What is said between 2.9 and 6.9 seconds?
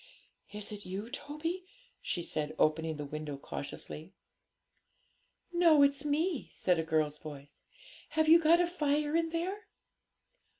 the window cautiously. 'No, it's me,' said a